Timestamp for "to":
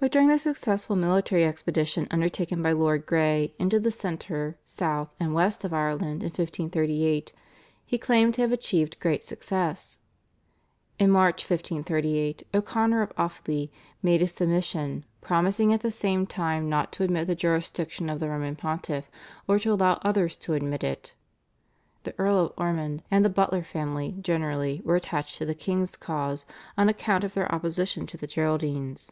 8.34-8.42, 16.92-17.02, 19.58-19.72, 20.36-20.54, 25.38-25.44, 28.06-28.16